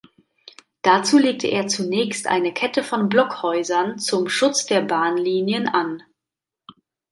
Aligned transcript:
Dazu 0.81 1.19
legte 1.19 1.45
er 1.45 1.67
zunächst 1.67 2.25
eine 2.25 2.55
Kette 2.55 2.81
von 2.81 3.07
Blockhäusern 3.07 3.99
zum 3.99 4.29
Schutz 4.29 4.65
der 4.65 4.81
Bahnlinien 4.81 5.67
an. 5.67 6.01